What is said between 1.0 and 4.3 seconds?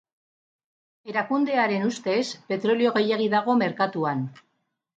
Erakundearen ustez petrolio gehiegi dago merkatuan.